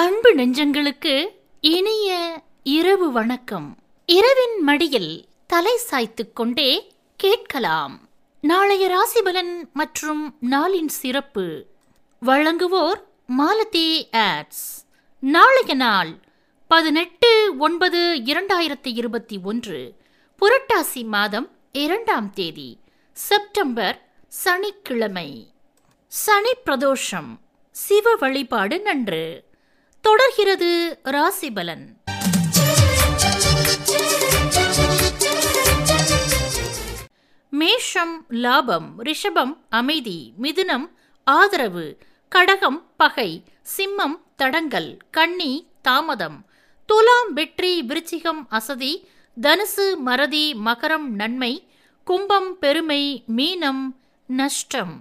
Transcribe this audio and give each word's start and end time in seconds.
அன்பு 0.00 0.34
நெஞ்சங்களுக்கு 0.34 1.28
இனிய 1.60 2.42
இரவு 2.62 3.12
வணக்கம். 3.12 3.76
இரவின் 4.06 4.62
மடியில் 4.62 5.24
தலை 5.46 5.76
சாய்த்து 5.76 6.32
கொண்டே 6.32 6.92
கேட்கலாம். 7.16 8.08
நாளைய 8.40 8.88
ராசிபலன் 8.88 9.72
மற்றும் 9.72 10.36
நாளின் 10.50 10.86
சிறப்பு. 10.86 11.66
வழங்குவோர் 12.26 13.02
மாலதி 13.26 14.08
ஆட்ஸ். 14.12 14.86
நாளைய 15.20 15.74
நாள் 15.74 16.18
பதினெட்டு 16.68 17.56
ஒன்பது 17.58 18.20
இரண்டாயிரத்தி 18.24 18.94
இருபத்தி 18.94 19.38
ஒன்று. 19.42 19.94
புரட்டாசி 20.40 21.06
மாதம் 21.06 21.50
இரண்டாம் 21.72 22.30
தேதி 22.30 22.78
செப்டம்பர் 23.12 24.08
சனிக்கிழமை. 24.28 25.48
சனி 26.06 26.52
பிரதோஷம். 26.66 27.38
சிவ 27.70 28.14
வழிபாடு 28.14 28.80
நன்று. 28.80 29.48
தொடர்கிறது 30.00 31.00
ராசிபலன். 31.04 31.84
மேஷம் 37.50 38.24
லாபம் 38.28 38.88
ரிஷபம் 39.04 39.54
அமைதி 39.68 40.32
மிதுனம் 40.42 40.86
ஆதரவு 41.24 41.98
கடகம் 42.28 42.80
பகை 42.96 43.42
சிம்மம் 43.76 44.16
தடங்கல் 44.36 44.96
கன்னி 45.10 45.66
தாமதம். 45.82 46.38
துலாம் 46.86 47.32
வெற்றி 47.32 47.82
விருச்சிகம் 47.88 48.42
அசதி 48.48 49.08
தனுசு 49.40 49.96
மறதி 49.96 50.54
மகரம் 50.54 51.08
நன்மை 51.20 51.52
கும்பம் 52.04 52.58
பெருமை 52.58 53.24
மீனம் 53.36 53.84
நஷ்டம். 54.26 54.94